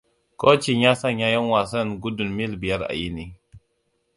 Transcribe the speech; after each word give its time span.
Kocin 0.39 0.81
ya 0.81 0.95
sanya 0.95 1.31
ƴan 1.31 1.49
wasan 1.49 1.99
gudun 2.01 2.29
mil 2.37 2.57
biyar 2.61 2.83
a 2.83 2.93
wuni. 2.99 3.25